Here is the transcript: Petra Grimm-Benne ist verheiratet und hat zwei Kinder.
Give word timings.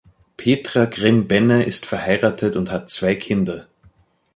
Petra 0.35 0.85
Grimm-Benne 0.85 1.61
ist 1.65 1.85
verheiratet 1.85 2.55
und 2.55 2.71
hat 2.71 2.89
zwei 2.89 3.13
Kinder. 3.13 3.67